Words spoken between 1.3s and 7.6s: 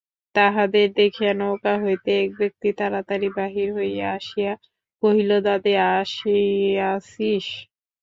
নৌকা হইতে এক ব্যক্তি তাড়াতাড়ি বাহির হইয়া আসিয়া কহিল, দাদা আসিয়াছিস?